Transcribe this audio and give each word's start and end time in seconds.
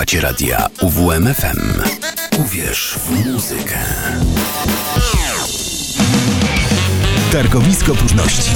Słuchacie 0.00 0.20
radia 0.20 0.66
UWMFM. 0.82 1.82
Uwierz 2.40 2.98
w 2.98 3.26
muzykę. 3.32 3.78
Targowisko 7.32 7.94
próżności. 7.94 8.50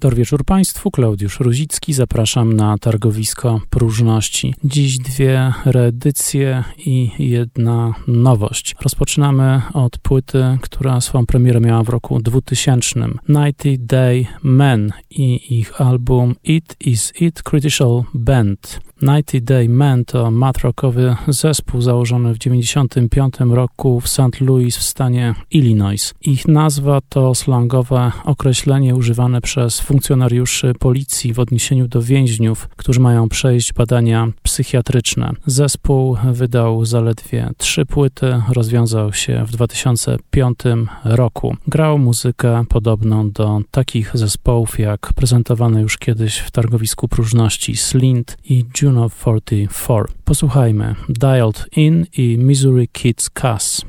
Dobry 0.00 0.16
wieczór 0.16 0.44
Państwu, 0.44 0.90
Klaudiusz 0.90 1.40
Ruzicki, 1.40 1.92
zapraszam 1.92 2.52
na 2.52 2.78
targowisko 2.78 3.60
próżności. 3.70 4.54
Dziś 4.64 4.98
dwie 4.98 5.52
reedycje 5.64 6.64
i 6.78 7.10
jedna 7.18 7.94
nowość. 8.06 8.74
Rozpoczynamy 8.80 9.62
od 9.72 9.98
płyty, 9.98 10.58
która 10.60 11.00
swoją 11.00 11.26
premierę 11.26 11.60
miała 11.60 11.82
w 11.82 11.88
roku 11.88 12.20
2000. 12.20 13.00
Nighty 13.28 13.76
Day 13.78 14.26
Men 14.42 14.92
i 15.10 15.58
ich 15.58 15.80
album 15.80 16.34
It 16.44 16.76
Is 16.80 17.12
It 17.20 17.42
Critical 17.42 18.02
Band. 18.14 18.91
Nighty 19.02 19.40
Day 19.40 19.68
Men 19.68 20.04
to 20.04 20.30
matrockowy 20.30 21.16
zespół 21.28 21.80
założony 21.80 22.34
w 22.34 22.38
1995 22.38 23.54
roku 23.54 24.00
w 24.00 24.08
St. 24.08 24.40
Louis 24.40 24.76
w 24.76 24.82
stanie 24.82 25.34
Illinois. 25.50 26.14
Ich 26.20 26.48
nazwa 26.48 27.00
to 27.08 27.34
slangowe 27.34 28.12
określenie 28.24 28.94
używane 28.94 29.40
przez 29.40 29.80
funkcjonariuszy 29.80 30.72
policji 30.78 31.32
w 31.32 31.40
odniesieniu 31.40 31.88
do 31.88 32.02
więźniów, 32.02 32.68
którzy 32.76 33.00
mają 33.00 33.28
przejść 33.28 33.72
badania 33.72 34.28
psychiatryczne. 34.42 35.30
Zespół 35.46 36.16
wydał 36.32 36.84
zaledwie 36.84 37.50
trzy 37.56 37.86
płyty, 37.86 38.42
rozwiązał 38.52 39.12
się 39.12 39.44
w 39.46 39.50
2005 39.50 40.58
roku. 41.04 41.56
Grał 41.66 41.98
muzykę 41.98 42.64
podobną 42.68 43.30
do 43.30 43.60
takich 43.70 44.10
zespołów 44.14 44.78
jak 44.78 45.12
prezentowane 45.16 45.82
już 45.82 45.98
kiedyś 45.98 46.38
w 46.38 46.50
targowisku 46.50 47.08
próżności 47.08 47.76
Slint 47.76 48.36
i 48.44 48.64
Juno 48.92 49.08
44. 49.08 50.04
Posłuchajmy 50.24 50.94
Dialed 51.08 51.66
In 51.76 52.06
i 52.16 52.38
Missouri 52.38 52.88
Kids 52.88 53.30
Cass. 53.30 53.82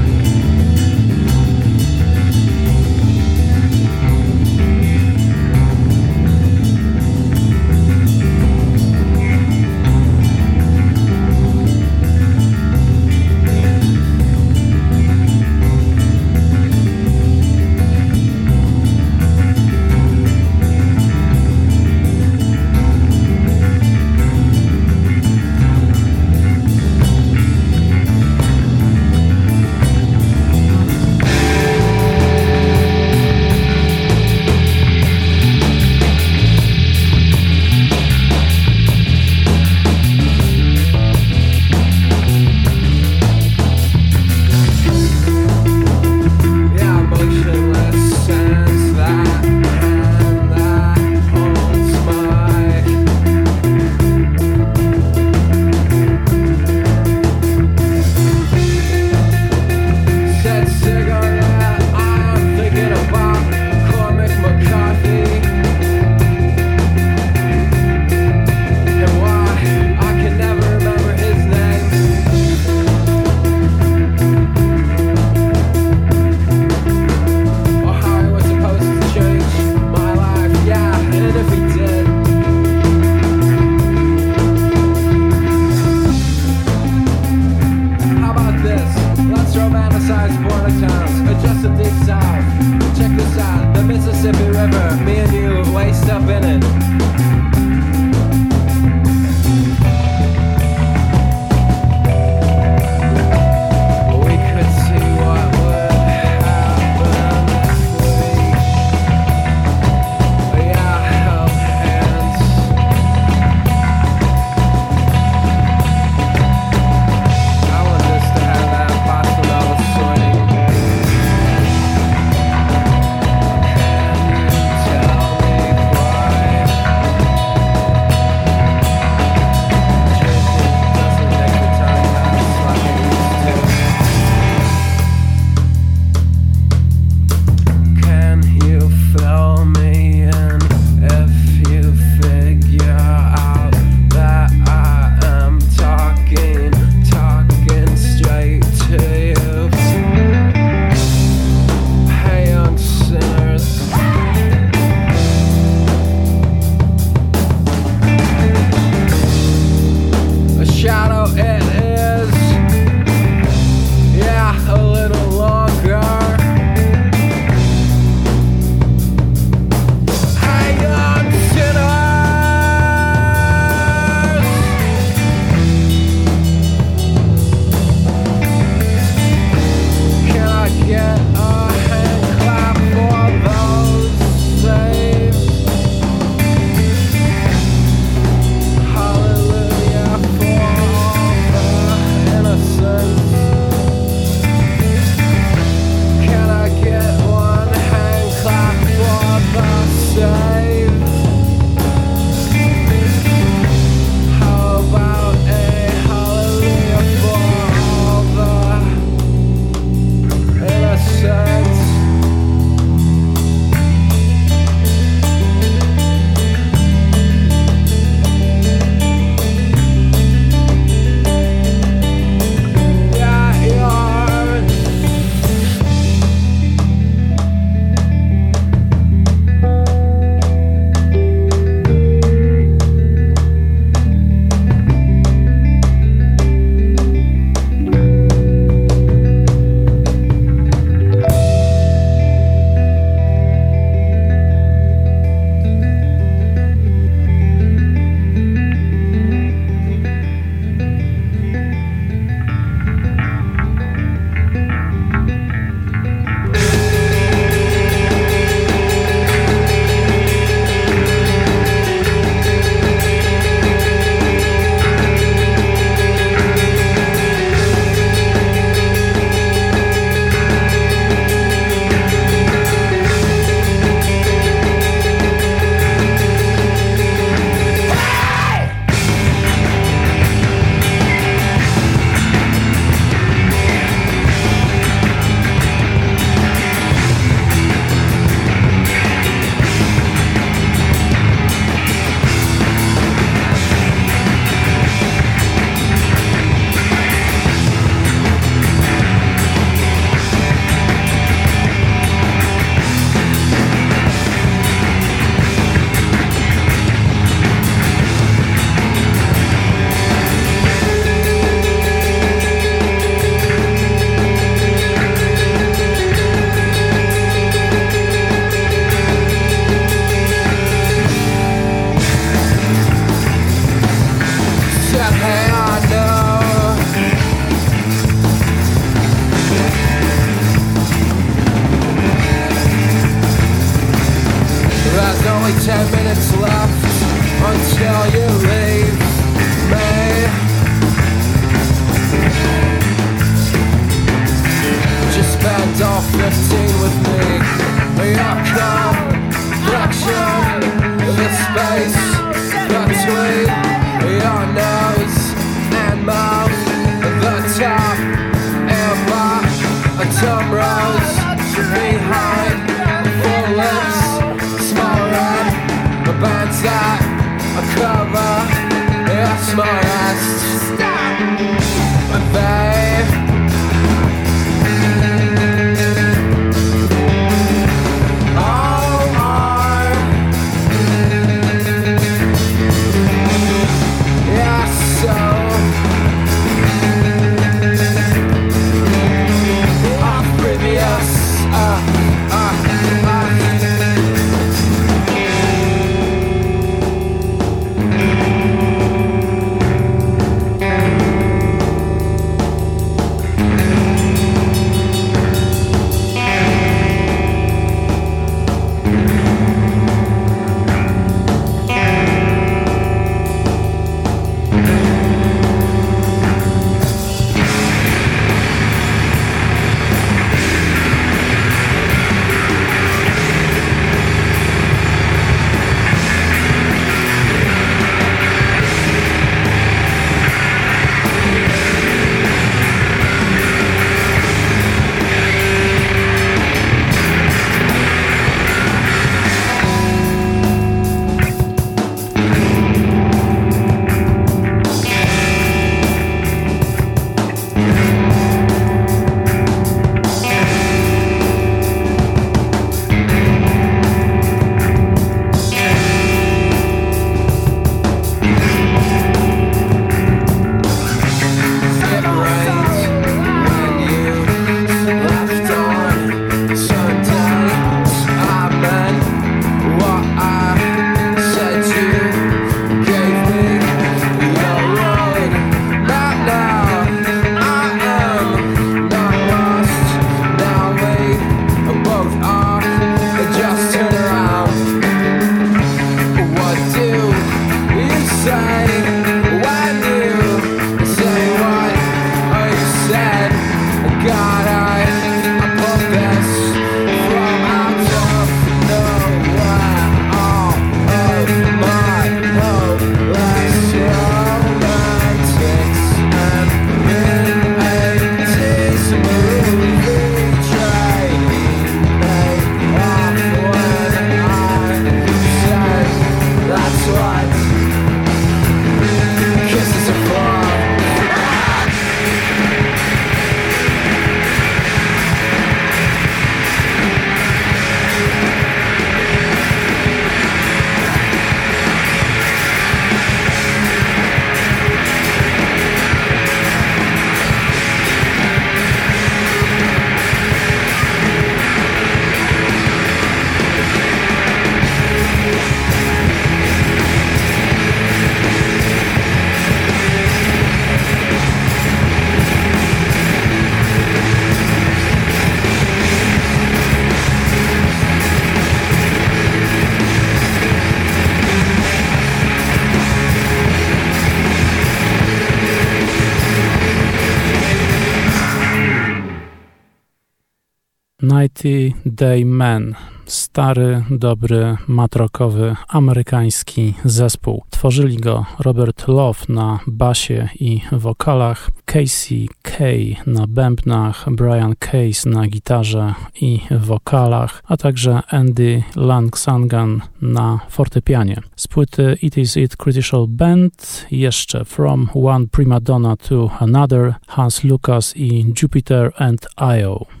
Nighty 571.41 571.73
Day 571.85 572.23
Man 572.25 572.75
stary, 573.05 573.83
dobry, 573.89 574.57
matrokowy, 574.67 575.55
amerykański 575.67 576.73
zespół. 576.85 577.43
Tworzyli 577.49 577.97
go 577.97 578.25
Robert 578.39 578.87
Love 578.87 579.19
na 579.29 579.59
basie 579.67 580.29
i 580.39 580.61
wokalach, 580.71 581.49
Casey 581.65 582.29
Kay 582.41 582.95
na 583.07 583.27
bębnach, 583.27 584.05
Brian 584.11 584.55
Case 584.59 585.09
na 585.09 585.27
gitarze 585.27 585.93
i 586.21 586.39
wokalach, 586.59 587.43
a 587.47 587.57
także 587.57 588.01
Andy 588.09 588.63
Langsangan 588.75 589.81
na 590.01 590.39
fortepianie. 590.49 591.21
Z 591.35 591.47
płyty 591.47 591.97
It 592.01 592.17
Is 592.17 592.37
It 592.37 592.55
Critical 592.55 593.05
Band 593.07 593.85
jeszcze 593.91 594.45
From 594.45 594.89
One 594.93 595.25
Prima 595.31 595.59
Donna 595.59 595.97
to 595.97 596.29
Another, 596.39 596.95
Hans 597.07 597.43
Lucas 597.43 597.97
i 597.97 598.33
Jupiter 598.41 598.91
and 598.97 599.27
Io. 599.61 600.00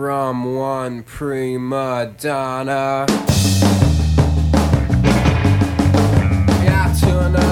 From 0.00 0.54
one 0.54 1.02
prima 1.02 2.10
donna. 2.18 3.04
Yeah, 6.64 6.94
to 7.00 7.49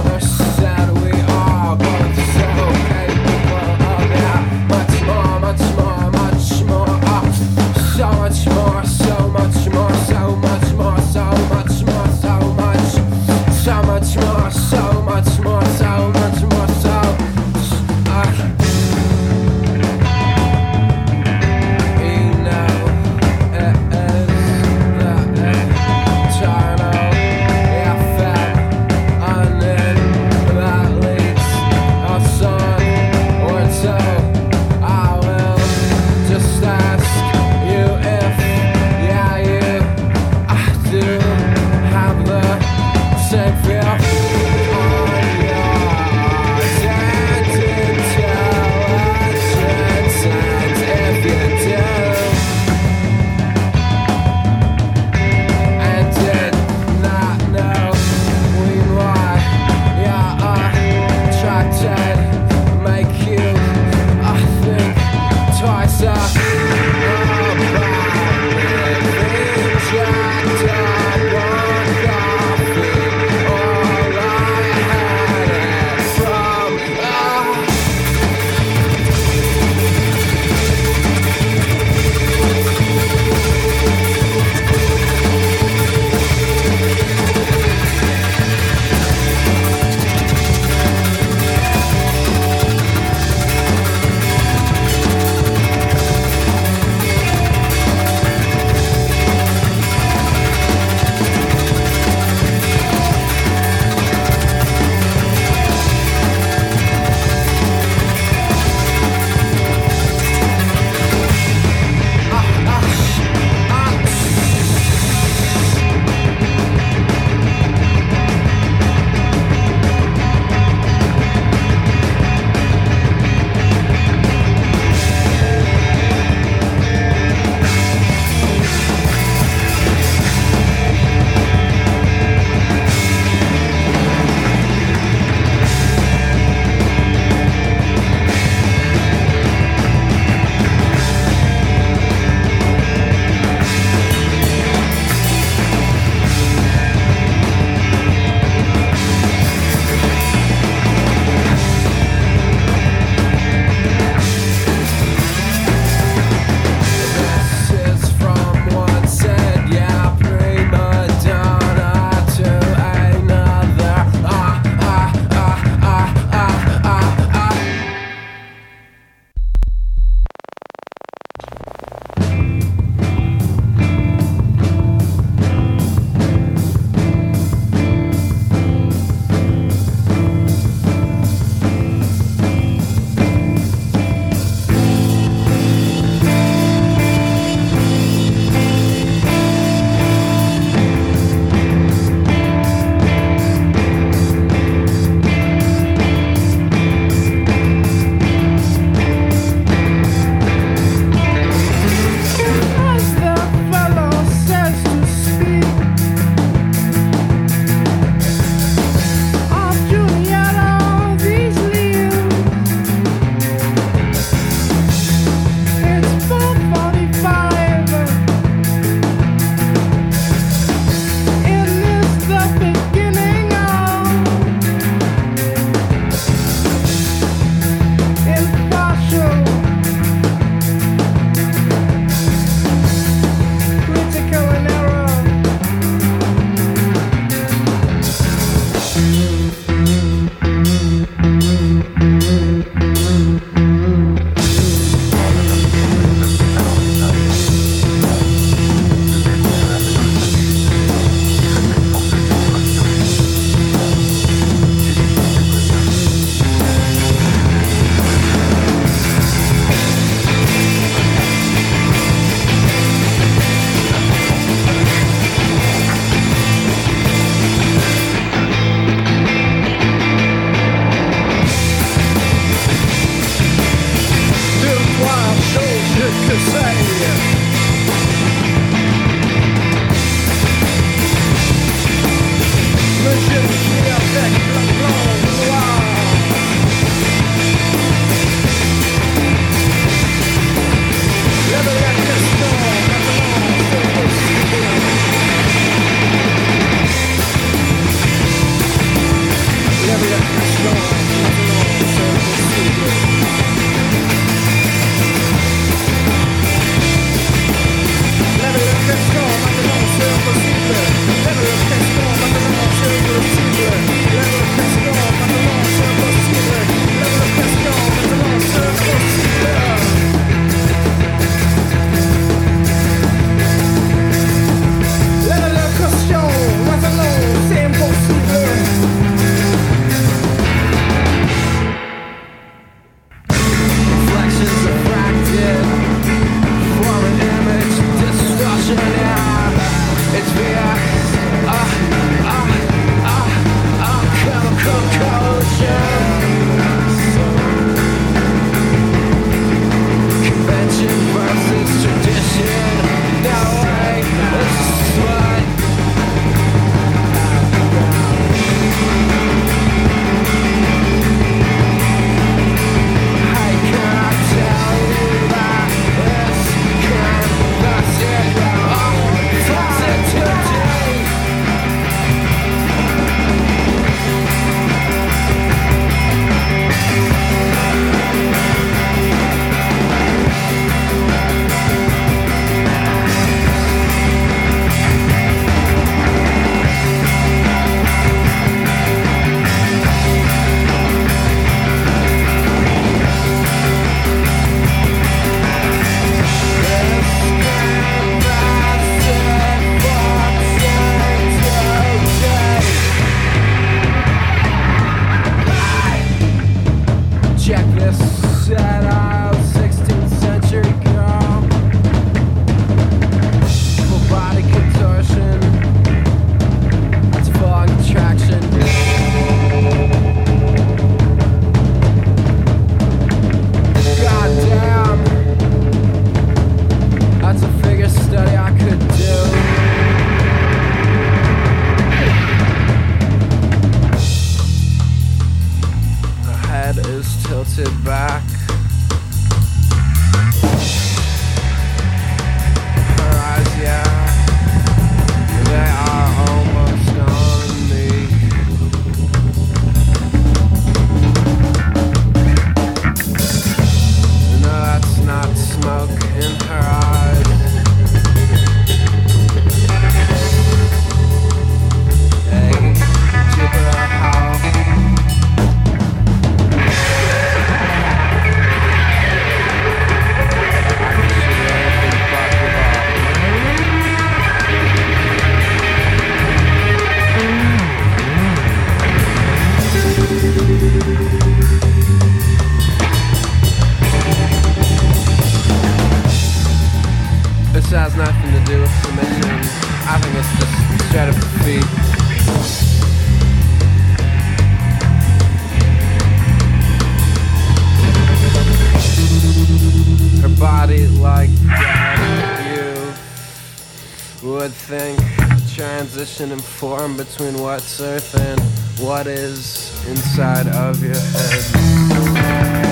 Transition 506.19 506.33
and 506.33 506.45
form 506.45 506.97
between 506.97 507.39
what's 507.39 507.81
earth 507.81 508.13
and 508.17 508.41
what 508.85 509.07
is 509.07 509.71
inside 509.87 510.49
of 510.49 510.83
your 510.83 510.99
head. 510.99 512.68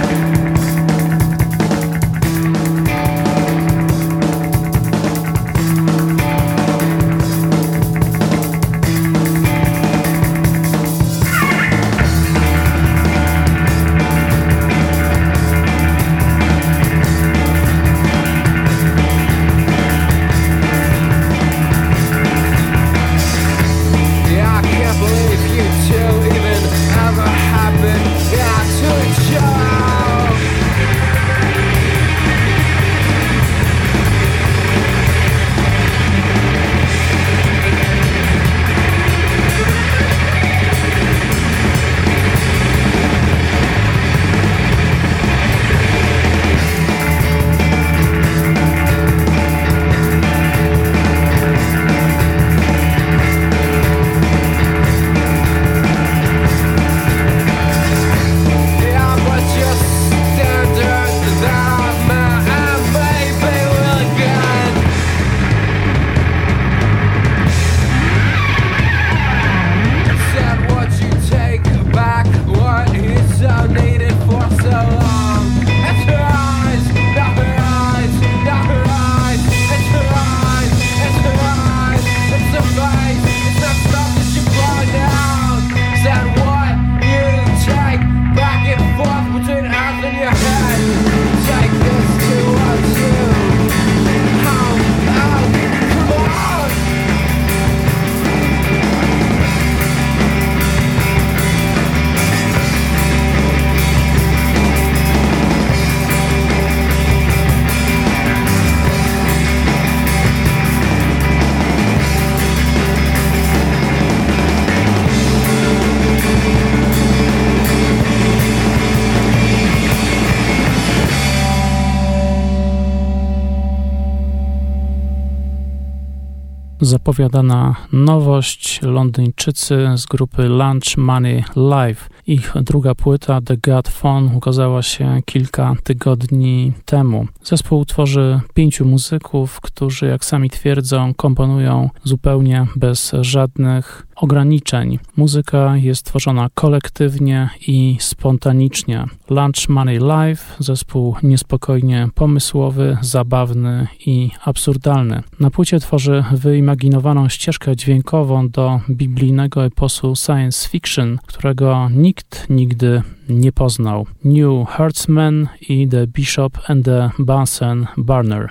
Zapowiadana 127.07 127.75
nowość 127.93 128.83
Londyńczycy 128.83 129.89
z 129.95 130.07
grupy 130.07 130.49
Lunch 130.49 130.97
Money 130.97 131.45
Live. 131.57 132.09
Ich 132.27 132.53
druga 132.63 132.95
płyta 132.95 133.41
The 133.41 133.57
God 133.57 133.89
Phone 133.89 134.31
ukazała 134.37 134.83
się 134.83 135.21
kilka 135.25 135.75
tygodni 135.85 136.73
temu. 136.85 137.27
Zespół 137.43 137.85
tworzy 137.85 138.41
pięciu 138.55 138.85
muzyków, 138.85 139.61
którzy, 139.61 140.07
jak 140.07 140.25
sami 140.25 140.51
twierdzą, 140.51 141.15
komponują 141.15 141.91
zupełnie 142.05 142.67
bez 142.77 143.13
żadnych 143.21 144.06
ograniczeń. 144.17 144.99
Muzyka 145.17 145.77
jest 145.77 146.05
tworzona 146.05 146.49
kolektywnie 146.55 147.51
i 147.67 147.97
spontanicznie. 148.01 149.05
Lunch 149.31 149.69
Money 149.69 149.99
Live, 149.99 150.57
zespół 150.59 151.17
niespokojnie 151.23 152.09
pomysłowy, 152.15 152.97
zabawny 153.01 153.87
i 154.07 154.31
absurdalny. 154.45 155.23
Na 155.41 155.51
płycie 155.51 155.81
tworzy 155.81 156.25
wyimaginowaną 156.33 157.29
ścieżkę 157.29 157.77
dźwiękową 157.77 158.49
do 158.49 158.81
biblijnego 158.91 159.65
eposu 159.65 160.17
science 160.17 160.69
fiction, 160.69 161.19
którego 161.27 161.89
nikt 161.91 162.51
nigdy 162.51 163.03
nie 163.29 163.53
poznał. 163.53 164.07
New 164.25 164.69
Hertzman 164.69 165.49
i 165.69 165.89
The 165.89 166.07
Bishop 166.07 166.59
and 166.67 166.85
the 166.85 167.11
Bunsen 167.19 167.87
Burner. 167.97 168.51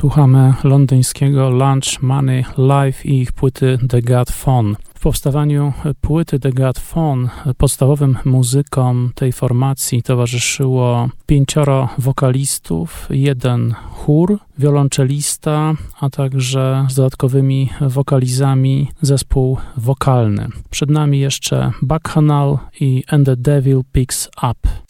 Słuchamy 0.00 0.54
londyńskiego 0.64 1.50
Lunch 1.50 2.02
Money 2.02 2.44
Live 2.58 3.06
i 3.06 3.20
ich 3.20 3.32
płyty 3.32 3.78
The 3.88 4.02
God 4.02 4.30
Phone. 4.30 4.76
W 4.94 5.00
powstawaniu 5.00 5.72
płyty 6.00 6.38
The 6.38 6.52
God 6.52 6.78
Phone 6.78 7.28
podstawowym 7.58 8.18
muzykom 8.24 9.10
tej 9.14 9.32
formacji 9.32 10.02
towarzyszyło 10.02 11.08
pięcioro 11.26 11.88
wokalistów, 11.98 13.06
jeden 13.10 13.74
chór, 13.92 14.38
wiolonczelista, 14.58 15.74
a 16.00 16.10
także 16.10 16.86
z 16.88 16.94
dodatkowymi 16.94 17.70
wokalizami 17.80 18.88
zespół 19.02 19.58
wokalny. 19.76 20.48
Przed 20.70 20.90
nami 20.90 21.20
jeszcze 21.20 21.70
Bacchanal 21.82 22.58
i 22.80 23.04
And 23.08 23.26
the 23.26 23.36
Devil 23.36 23.80
Picks 23.92 24.28
Up. 24.50 24.89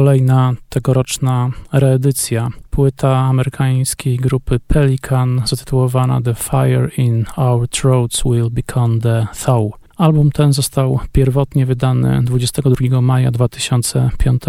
Kolejna 0.00 0.52
tegoroczna 0.68 1.50
reedycja. 1.72 2.48
Płyta 2.70 3.16
amerykańskiej 3.16 4.16
grupy 4.16 4.60
Pelican 4.60 5.42
zatytułowana 5.44 6.20
The 6.22 6.34
Fire 6.34 6.88
in 6.96 7.24
Our 7.36 7.68
Throats 7.68 8.22
Will 8.24 8.50
Become 8.50 9.00
the 9.00 9.26
Thaw. 9.44 9.79
Album 10.00 10.30
ten 10.30 10.52
został 10.52 11.00
pierwotnie 11.12 11.66
wydany 11.66 12.22
22 12.22 13.00
maja 13.00 13.30
2005 13.30 14.42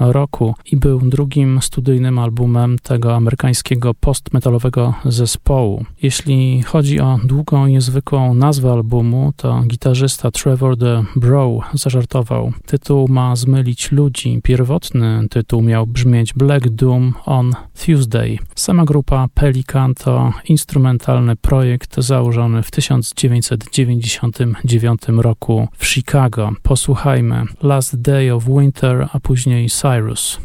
roku 0.00 0.54
i 0.72 0.76
był 0.76 1.00
drugim 1.00 1.62
studyjnym 1.62 2.18
albumem 2.18 2.78
tego 2.78 3.14
amerykańskiego 3.14 3.94
postmetalowego 3.94 4.94
zespołu. 5.04 5.84
Jeśli 6.02 6.62
chodzi 6.62 7.00
o 7.00 7.18
długą 7.24 7.66
i 7.66 7.72
niezwykłą 7.72 8.34
nazwę 8.34 8.72
albumu, 8.72 9.32
to 9.36 9.62
gitarzysta 9.66 10.30
Trevor 10.30 10.78
the 10.78 11.04
Bro 11.16 11.60
zażartował. 11.74 12.52
Tytuł 12.66 13.08
ma 13.08 13.36
zmylić 13.36 13.92
ludzi. 13.92 14.40
Pierwotny 14.42 15.26
tytuł 15.30 15.62
miał 15.62 15.86
brzmieć 15.86 16.34
Black 16.34 16.68
Doom 16.68 17.14
on 17.26 17.52
Tuesday. 17.84 18.38
Sama 18.54 18.84
grupa 18.84 19.28
Pelican 19.34 19.94
to 19.94 20.32
instrumentalny 20.48 21.36
projekt 21.36 21.96
założony 21.98 22.62
w 22.62 22.70
1999 22.70 24.95
roku 25.18 25.68
w 25.78 25.86
Chicago. 25.86 26.52
Posłuchajmy 26.62 27.44
Last 27.62 27.96
Day 28.00 28.30
of 28.30 28.44
Winter, 28.44 29.08
a 29.12 29.20
później 29.20 29.68
Cyrus. 29.68 30.38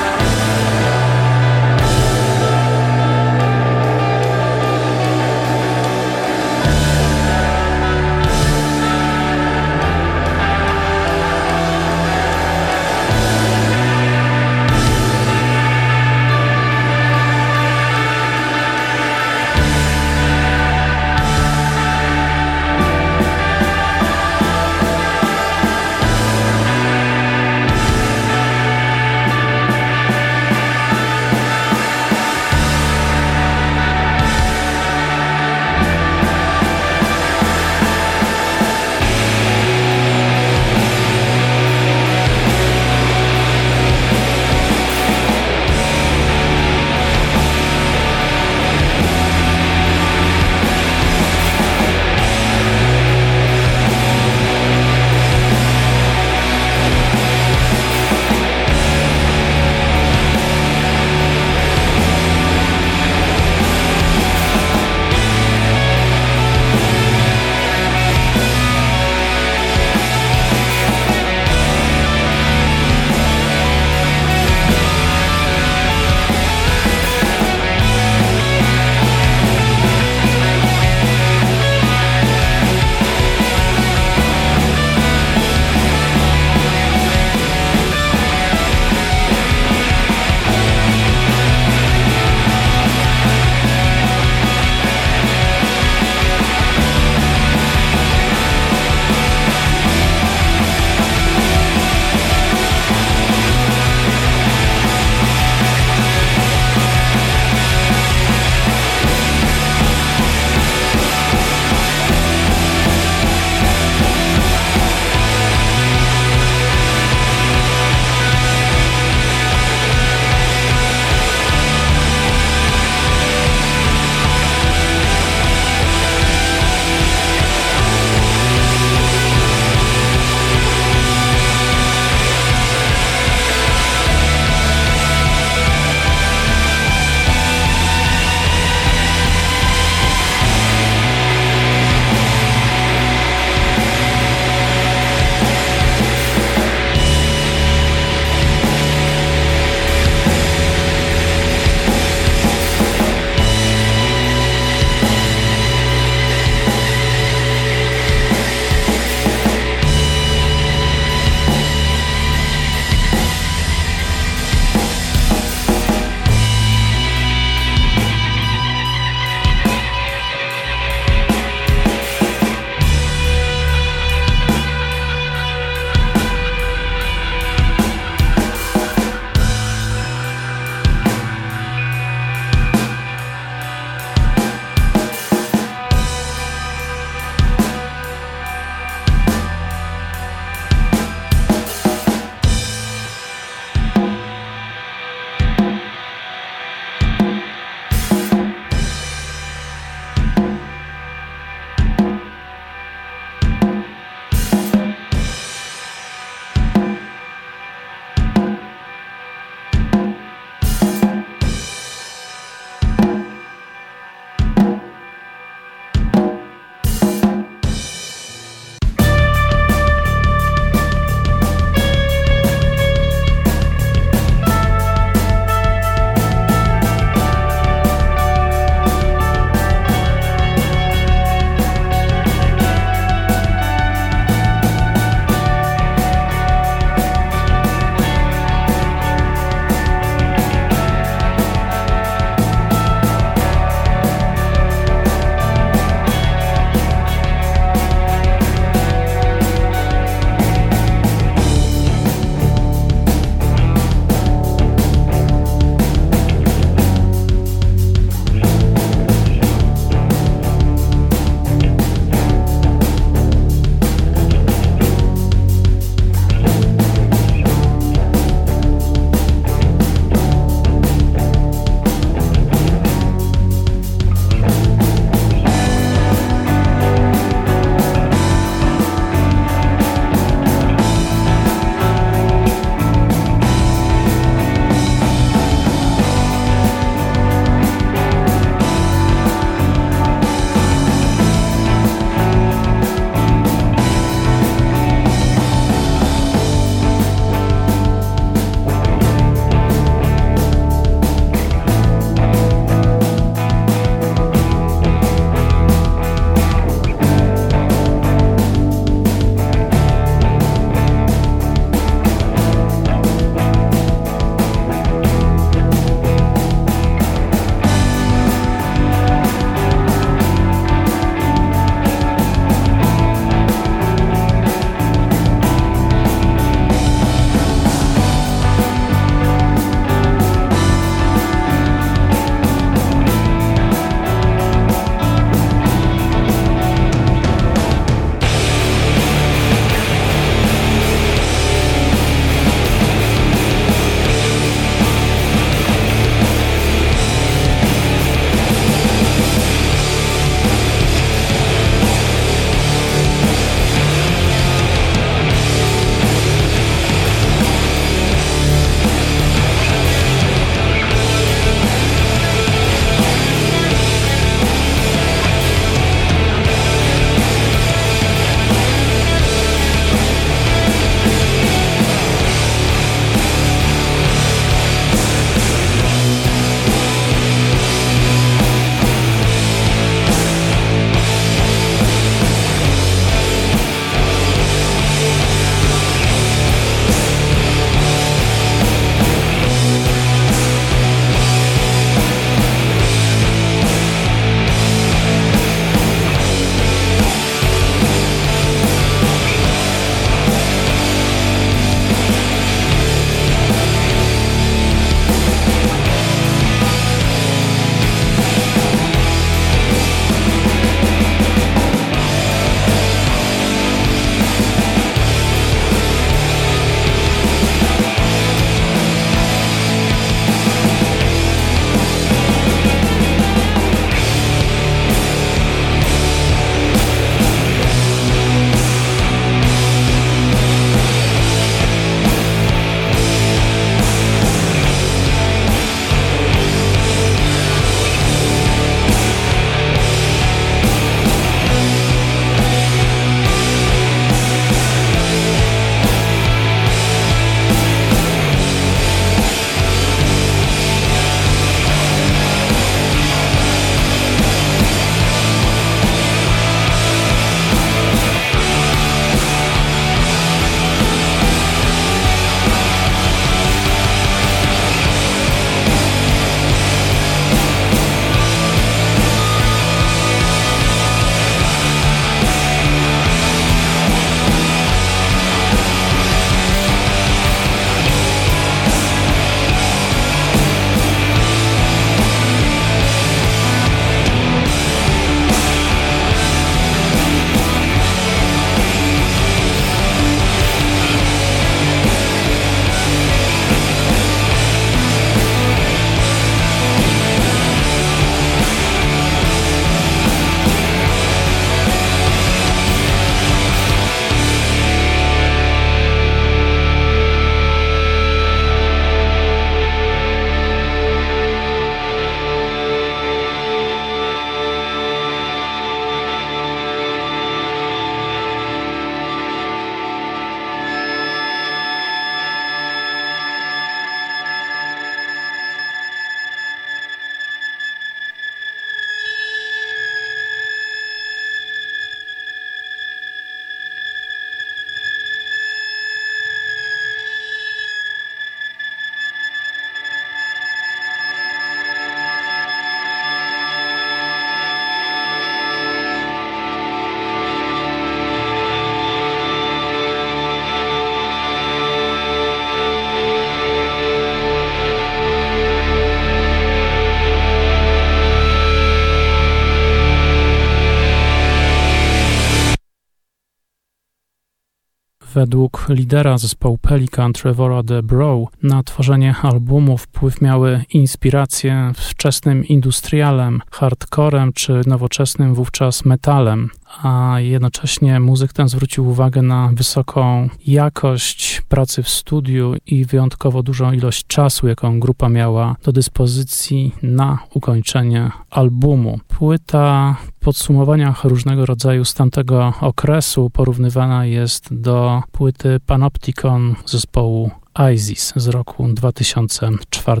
Według 565.18 565.66
lidera 565.68 566.18
zespołu 566.18 566.58
Pelican 566.58 567.12
Trevora 567.12 567.62
de 567.62 567.82
Bro 567.82 568.24
na 568.42 568.62
tworzenie 568.62 569.14
albumu 569.22 569.78
wpływ 569.78 570.20
miały 570.20 570.64
inspiracje 570.70 571.72
wczesnym 571.74 572.44
industrialem, 572.44 573.40
hardcorem 573.50 574.32
czy 574.32 574.60
nowoczesnym 574.66 575.34
wówczas 575.34 575.84
metalem 575.84 576.50
a 576.82 577.16
jednocześnie 577.20 578.00
muzyk 578.00 578.32
ten 578.32 578.48
zwrócił 578.48 578.88
uwagę 578.88 579.22
na 579.22 579.50
wysoką 579.54 580.28
jakość 580.46 581.42
pracy 581.48 581.82
w 581.82 581.88
studiu 581.88 582.54
i 582.66 582.84
wyjątkowo 582.84 583.42
dużą 583.42 583.72
ilość 583.72 584.06
czasu, 584.06 584.48
jaką 584.48 584.80
grupa 584.80 585.08
miała 585.08 585.56
do 585.62 585.72
dyspozycji 585.72 586.74
na 586.82 587.18
ukończenie 587.34 588.10
albumu. 588.30 589.00
Płyta 589.08 589.96
w 590.02 590.12
podsumowaniach 590.24 591.04
różnego 591.04 591.46
rodzaju 591.46 591.84
z 591.84 591.94
tamtego 591.94 592.52
okresu 592.60 593.30
porównywana 593.30 594.06
jest 594.06 594.54
do 594.54 595.02
płyty 595.12 595.60
Panopticon 595.66 596.54
zespołu 596.66 597.30
ISIS 597.74 598.12
z 598.16 598.28
roku 598.28 598.68
2004. 598.68 600.00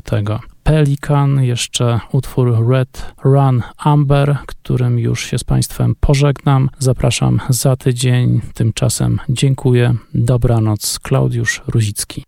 Pelikan, 0.68 1.42
jeszcze 1.42 2.00
utwór 2.12 2.68
Red 2.68 3.14
Run 3.24 3.62
Amber, 3.78 4.38
którym 4.46 4.98
już 4.98 5.26
się 5.26 5.38
z 5.38 5.44
Państwem 5.44 5.94
pożegnam. 6.00 6.70
Zapraszam 6.78 7.40
za 7.48 7.76
tydzień. 7.76 8.40
Tymczasem 8.54 9.18
dziękuję. 9.28 9.94
Dobranoc. 10.14 10.98
Klaudiusz 10.98 11.62
Ruzicki. 11.66 12.27